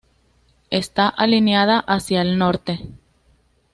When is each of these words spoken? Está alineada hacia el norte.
Está 0.71 1.09
alineada 1.09 1.77
hacia 1.79 2.23
el 2.23 2.39
norte. 2.39 2.79